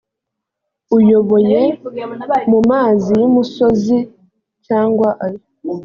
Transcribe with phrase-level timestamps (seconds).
[0.97, 1.61] uyoboye
[2.51, 3.97] mu mazi y imusozi
[4.65, 5.39] cyangwa ayo